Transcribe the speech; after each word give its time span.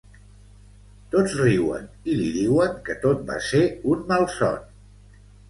Tots 1.15 1.35
riuen 1.41 1.85
i 2.13 2.15
li 2.21 2.31
diuen 2.39 2.73
que 2.89 2.97
tot 3.05 3.23
va 3.29 3.37
ser 3.51 3.63
un 3.93 4.03
malson. 4.11 4.61